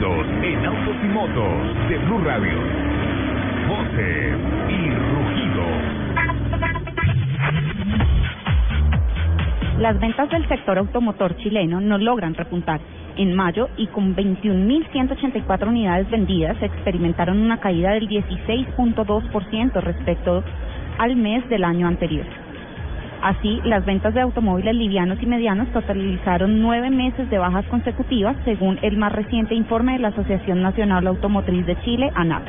en 0.00 0.64
autos 0.64 0.94
y 1.02 1.08
motos 1.08 1.88
de 1.88 1.98
Blue 1.98 2.18
Radio. 2.18 2.56
Voces 3.68 4.38
y 4.68 4.90
rugidos. 4.94 5.82
Las 9.80 9.98
ventas 9.98 10.30
del 10.30 10.46
sector 10.46 10.78
automotor 10.78 11.36
chileno 11.38 11.80
no 11.80 11.98
logran 11.98 12.34
repuntar. 12.34 12.80
En 13.16 13.34
mayo 13.34 13.70
y 13.76 13.88
con 13.88 14.14
21.184 14.14 15.66
unidades 15.66 16.08
vendidas, 16.10 16.62
experimentaron 16.62 17.40
una 17.40 17.58
caída 17.58 17.90
del 17.90 18.08
16.2% 18.08 19.80
respecto 19.80 20.44
al 20.98 21.16
mes 21.16 21.48
del 21.48 21.64
año 21.64 21.88
anterior. 21.88 22.47
Así, 23.22 23.60
las 23.64 23.84
ventas 23.84 24.14
de 24.14 24.20
automóviles 24.20 24.76
livianos 24.76 25.18
y 25.20 25.26
medianos 25.26 25.68
totalizaron 25.72 26.62
nueve 26.62 26.88
meses 26.90 27.28
de 27.30 27.38
bajas 27.38 27.66
consecutivas, 27.66 28.36
según 28.44 28.78
el 28.82 28.96
más 28.96 29.12
reciente 29.12 29.56
informe 29.56 29.94
de 29.94 29.98
la 29.98 30.08
Asociación 30.08 30.62
Nacional 30.62 31.06
Automotriz 31.06 31.66
de 31.66 31.80
Chile, 31.82 32.12
ANAC. 32.14 32.44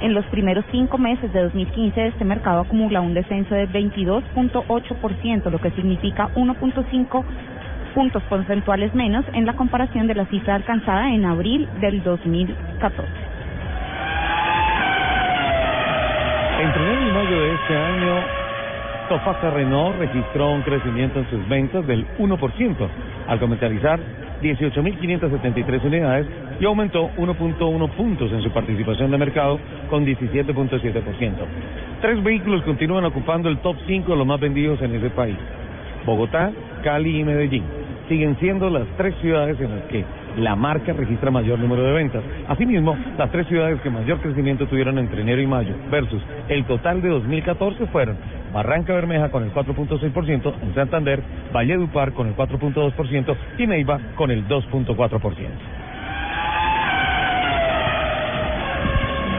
En 0.00 0.14
los 0.14 0.24
primeros 0.26 0.64
cinco 0.72 0.98
meses 0.98 1.32
de 1.32 1.42
2015, 1.42 2.08
este 2.08 2.24
mercado 2.24 2.62
acumula 2.62 3.00
un 3.00 3.14
descenso 3.14 3.54
de 3.54 3.68
22.8%, 3.68 5.48
lo 5.48 5.60
que 5.60 5.70
significa 5.70 6.30
1.5 6.34 7.24
puntos 7.94 8.22
porcentuales 8.24 8.92
menos 8.96 9.24
en 9.34 9.46
la 9.46 9.52
comparación 9.52 10.08
de 10.08 10.16
la 10.16 10.26
cifra 10.26 10.56
alcanzada 10.56 11.10
en 11.12 11.24
abril 11.24 11.68
del 11.80 12.02
2014. 12.02 13.08
Entre 16.60 16.82
enero 16.82 17.08
y 17.08 17.12
mayo 17.12 17.40
de 17.40 17.54
este 17.54 17.76
año, 17.76 18.41
Tofasa 19.12 19.50
Renault 19.50 19.98
registró 19.98 20.52
un 20.52 20.62
crecimiento 20.62 21.18
en 21.18 21.28
sus 21.28 21.46
ventas 21.46 21.86
del 21.86 22.06
1%, 22.16 22.88
al 23.28 23.38
comercializar 23.38 24.00
18.573 24.40 25.84
unidades 25.84 26.26
y 26.58 26.64
aumentó 26.64 27.10
1.1 27.18 27.90
puntos 27.90 28.32
en 28.32 28.42
su 28.42 28.50
participación 28.52 29.10
de 29.10 29.18
mercado 29.18 29.60
con 29.90 30.06
17.7%. 30.06 31.32
Tres 32.00 32.24
vehículos 32.24 32.62
continúan 32.62 33.04
ocupando 33.04 33.50
el 33.50 33.58
top 33.58 33.76
5 33.86 34.12
de 34.12 34.16
los 34.16 34.26
más 34.26 34.40
vendidos 34.40 34.80
en 34.80 34.94
ese 34.94 35.10
país. 35.10 35.36
Bogotá, 36.06 36.50
Cali 36.82 37.20
y 37.20 37.22
Medellín 37.22 37.64
siguen 38.08 38.38
siendo 38.40 38.70
las 38.70 38.86
tres 38.96 39.14
ciudades 39.20 39.60
en 39.60 39.76
las 39.76 39.84
que 39.88 40.06
la 40.36 40.56
marca 40.56 40.92
registra 40.92 41.30
mayor 41.30 41.58
número 41.58 41.82
de 41.82 41.92
ventas. 41.92 42.22
Asimismo, 42.48 42.96
las 43.18 43.30
tres 43.30 43.46
ciudades 43.46 43.80
que 43.80 43.90
mayor 43.90 44.20
crecimiento 44.20 44.66
tuvieron 44.66 44.98
entre 44.98 45.22
enero 45.22 45.40
y 45.42 45.46
mayo 45.46 45.74
versus 45.90 46.22
el 46.48 46.64
total 46.64 47.02
de 47.02 47.08
2014 47.08 47.86
fueron 47.86 48.16
Barranca 48.52 48.92
Bermeja 48.92 49.30
con 49.30 49.44
el 49.44 49.52
4.6%, 49.52 50.54
en 50.62 50.74
Santander, 50.74 51.22
Valledupar 51.52 52.12
con 52.12 52.28
el 52.28 52.36
4.2% 52.36 53.36
y 53.58 53.66
Neiva 53.66 53.98
con 54.14 54.30
el 54.30 54.46
2.4%. 54.46 55.48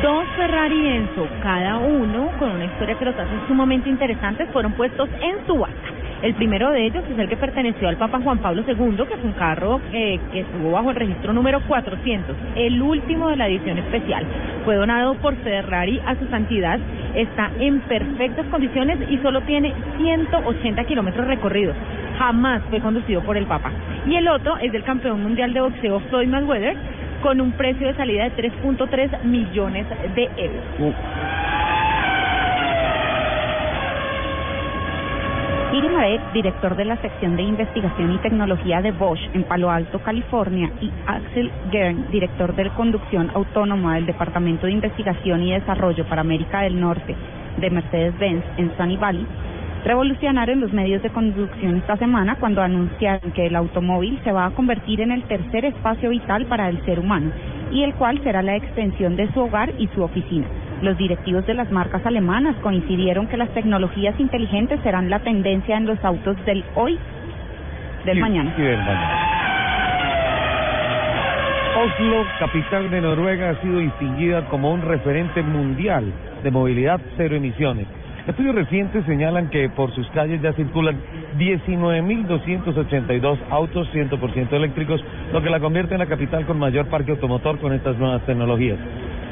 Dos 0.01 0.25
Ferrari 0.35 0.87
Enzo, 0.87 1.27
cada 1.41 1.77
uno 1.77 2.29
con 2.37 2.51
una 2.51 2.65
historia 2.65 2.97
que 2.99 3.05
los 3.05 3.15
hace 3.15 3.47
sumamente 3.47 3.89
interesantes, 3.89 4.49
fueron 4.51 4.73
puestos 4.73 5.07
en 5.21 5.47
subasta. 5.47 5.92
El 6.23 6.35
primero 6.35 6.71
de 6.71 6.85
ellos 6.85 7.03
es 7.11 7.19
el 7.19 7.27
que 7.27 7.35
perteneció 7.35 7.89
al 7.89 7.97
Papa 7.97 8.21
Juan 8.23 8.37
Pablo 8.37 8.63
II, 8.65 8.95
que 9.05 9.13
es 9.13 9.23
un 9.25 9.33
carro 9.33 9.81
eh, 9.91 10.17
que 10.31 10.39
estuvo 10.39 10.71
bajo 10.71 10.91
el 10.91 10.95
registro 10.95 11.33
número 11.33 11.59
400, 11.67 12.33
el 12.55 12.81
último 12.81 13.27
de 13.27 13.35
la 13.35 13.49
edición 13.49 13.77
especial. 13.77 14.25
Fue 14.63 14.77
donado 14.77 15.15
por 15.15 15.35
Ferrari 15.43 15.99
a 16.05 16.15
su 16.15 16.25
santidad, 16.27 16.79
está 17.13 17.51
en 17.59 17.81
perfectas 17.81 18.45
condiciones 18.45 18.99
y 19.09 19.17
solo 19.17 19.41
tiene 19.41 19.73
180 19.97 20.85
kilómetros 20.85 21.27
recorridos. 21.27 21.75
Jamás 22.17 22.61
fue 22.69 22.79
conducido 22.79 23.21
por 23.23 23.35
el 23.35 23.45
Papa. 23.45 23.73
Y 24.07 24.15
el 24.15 24.29
otro 24.29 24.55
es 24.59 24.71
del 24.71 24.85
campeón 24.85 25.21
mundial 25.21 25.51
de 25.51 25.59
boxeo 25.59 25.99
Floyd 26.09 26.29
Mayweather, 26.29 26.77
con 27.21 27.41
un 27.41 27.51
precio 27.51 27.87
de 27.87 27.95
salida 27.95 28.29
de 28.29 28.49
3.3 28.49 29.23
millones 29.23 29.87
de 30.15 30.29
euros. 30.37 30.95
Director 36.33 36.77
de 36.77 36.85
la 36.85 36.95
sección 37.01 37.35
de 37.35 37.43
investigación 37.43 38.13
y 38.13 38.17
tecnología 38.19 38.81
de 38.81 38.91
Bosch 38.91 39.19
en 39.33 39.43
Palo 39.43 39.69
Alto, 39.69 39.99
California, 39.99 40.71
y 40.79 40.89
Axel 41.05 41.51
Gern, 41.71 42.09
director 42.09 42.55
de 42.55 42.69
conducción 42.69 43.29
autónoma 43.33 43.95
del 43.95 44.05
Departamento 44.05 44.65
de 44.65 44.71
Investigación 44.71 45.43
y 45.43 45.51
Desarrollo 45.51 46.05
para 46.05 46.21
América 46.21 46.61
del 46.61 46.79
Norte 46.79 47.13
de 47.57 47.69
Mercedes-Benz 47.69 48.45
en 48.57 48.75
Sunny 48.77 48.95
Valley, 48.95 49.27
revolucionaron 49.83 50.61
los 50.61 50.71
medios 50.71 51.03
de 51.03 51.09
conducción 51.09 51.75
esta 51.75 51.97
semana 51.97 52.37
cuando 52.39 52.61
anunciaron 52.61 53.31
que 53.31 53.47
el 53.47 53.55
automóvil 53.55 54.19
se 54.23 54.31
va 54.31 54.45
a 54.45 54.51
convertir 54.51 55.01
en 55.01 55.11
el 55.11 55.23
tercer 55.23 55.65
espacio 55.65 56.11
vital 56.11 56.45
para 56.45 56.69
el 56.69 56.83
ser 56.85 56.99
humano 56.99 57.29
y 57.71 57.83
el 57.83 57.93
cual 57.95 58.23
será 58.23 58.41
la 58.41 58.55
extensión 58.55 59.17
de 59.17 59.29
su 59.33 59.41
hogar 59.41 59.73
y 59.77 59.87
su 59.87 60.01
oficina. 60.01 60.47
Los 60.83 60.97
directivos 60.97 61.45
de 61.47 61.53
las 61.53 61.71
marcas 61.71 62.05
alemanas 62.05 62.57
coincidieron 62.61 63.27
que 63.27 63.37
las 63.37 63.47
tecnologías 63.51 64.19
inteligentes 64.19 64.81
serán 64.83 65.09
la 65.09 65.19
tendencia 65.19 65.77
en 65.77 65.85
los 65.85 66.03
autos 66.03 66.35
del 66.45 66.61
hoy, 66.75 66.99
del 68.03 68.17
Y- 68.17 68.21
mañana. 68.21 68.53
y 68.57 68.61
del 68.61 68.77
mañana. 68.79 69.29
Oslo, 71.85 72.25
capital 72.37 72.91
de 72.91 72.99
Noruega, 72.99 73.51
ha 73.51 73.61
sido 73.61 73.79
distinguida 73.79 74.41
como 74.49 74.73
un 74.73 74.81
referente 74.81 75.41
mundial 75.41 76.03
de 76.43 76.51
movilidad 76.51 76.99
cero 77.15 77.37
emisiones. 77.37 77.87
Estudios 78.27 78.53
recientes 78.53 79.05
señalan 79.05 79.49
que 79.49 79.69
por 79.69 79.89
sus 79.95 80.05
calles 80.09 80.41
ya 80.41 80.51
circulan 80.51 80.97
19.282 81.37 83.37
autos 83.49 83.87
100% 83.93 84.51
eléctricos, 84.51 85.01
lo 85.31 85.41
que 85.41 85.49
la 85.49 85.61
convierte 85.61 85.93
en 85.95 85.99
la 85.99 86.07
capital 86.07 86.45
con 86.45 86.59
mayor 86.59 86.87
parque 86.87 87.11
automotor 87.11 87.57
con 87.59 87.71
estas 87.73 87.97
nuevas 87.97 88.21
tecnologías. 88.25 88.77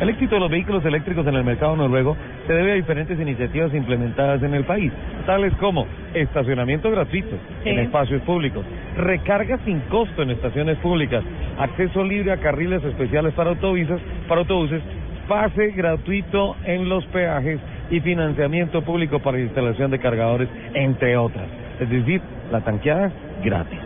El 0.01 0.09
éxito 0.09 0.33
de 0.33 0.41
los 0.41 0.49
vehículos 0.49 0.83
eléctricos 0.83 1.27
en 1.27 1.35
el 1.35 1.43
mercado 1.43 1.75
noruego 1.75 2.17
se 2.47 2.53
debe 2.53 2.71
a 2.71 2.75
diferentes 2.75 3.19
iniciativas 3.19 3.71
implementadas 3.71 4.41
en 4.41 4.55
el 4.55 4.63
país, 4.63 4.91
tales 5.27 5.53
como 5.57 5.85
estacionamiento 6.15 6.89
gratuito 6.89 7.37
en 7.63 7.77
espacios 7.77 8.19
públicos, 8.23 8.65
recarga 8.97 9.59
sin 9.63 9.79
costo 9.81 10.23
en 10.23 10.31
estaciones 10.31 10.79
públicas, 10.79 11.23
acceso 11.59 12.03
libre 12.03 12.31
a 12.31 12.37
carriles 12.37 12.83
especiales 12.83 13.31
para 13.35 13.51
autobuses, 13.51 14.01
para 14.27 14.41
autobuses, 14.41 14.81
pase 15.27 15.69
gratuito 15.69 16.55
en 16.65 16.89
los 16.89 17.05
peajes 17.05 17.59
y 17.91 17.99
financiamiento 17.99 18.81
público 18.81 19.19
para 19.19 19.37
la 19.37 19.43
instalación 19.43 19.91
de 19.91 19.99
cargadores, 19.99 20.49
entre 20.73 21.15
otras. 21.15 21.45
Es 21.79 21.91
decir, 21.91 22.19
la 22.51 22.61
tanqueada 22.61 23.11
gratis. 23.43 23.79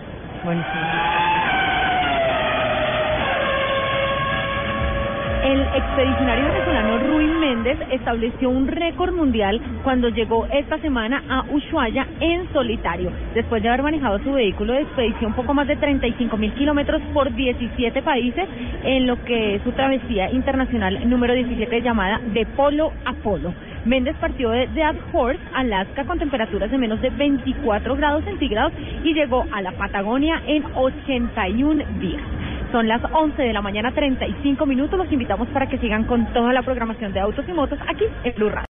El 5.56 5.62
expedicionario 5.62 6.52
venezolano 6.52 6.98
Ruin 6.98 7.40
Méndez 7.40 7.78
estableció 7.90 8.50
un 8.50 8.68
récord 8.68 9.14
mundial 9.14 9.62
cuando 9.86 10.10
llegó 10.10 10.46
esta 10.52 10.78
semana 10.80 11.24
a 11.30 11.46
Ushuaia 11.50 12.06
en 12.20 12.52
solitario, 12.52 13.10
después 13.34 13.64
de 13.64 13.70
haber 13.70 13.82
manejado 13.82 14.20
su 14.20 14.34
vehículo 14.34 14.74
de 14.74 14.82
expedición 14.82 15.32
poco 15.32 15.54
más 15.54 15.66
de 15.70 15.78
35 15.78 16.36
mil 16.36 16.54
kilómetros 16.56 17.02
por 17.14 17.34
17 17.34 18.02
países 18.02 18.50
en 18.84 19.08
lo 19.08 19.24
que 19.24 19.56
es 19.56 19.62
su 19.64 19.72
travesía 19.72 20.30
internacional 20.30 21.10
número 21.10 21.34
17 21.34 21.82
llamada 21.82 22.20
de 22.34 22.46
polo 22.48 22.92
a 23.06 23.14
polo. 23.14 23.54
Méndez 23.86 24.18
partió 24.18 24.50
de 24.50 24.68
Dead 24.68 24.96
Horse, 25.14 25.40
Alaska, 25.54 26.04
con 26.04 26.20
temperaturas 26.20 26.70
de 26.70 26.78
menos 26.78 27.02
de 27.02 27.12
24 27.12 27.96
grados 27.96 28.26
centígrados 28.26 28.74
y 29.06 29.14
llegó 29.14 29.46
a 29.54 29.62
la 29.62 29.72
Patagonia 29.72 30.42
en 30.48 30.66
81 30.76 31.82
días. 32.02 32.45
Son 32.76 32.90
las 32.90 33.02
11 33.10 33.42
de 33.42 33.54
la 33.54 33.62
mañana, 33.62 33.94
35 33.94 34.66
minutos. 34.66 35.00
Los 35.00 35.10
invitamos 35.10 35.48
para 35.48 35.66
que 35.66 35.78
sigan 35.78 36.04
con 36.04 36.26
toda 36.34 36.52
la 36.52 36.62
programación 36.62 37.14
de 37.14 37.22
autos 37.22 37.46
y 37.48 37.54
motos 37.54 37.80
aquí 37.88 38.04
en 38.26 38.36
Blue. 38.36 38.52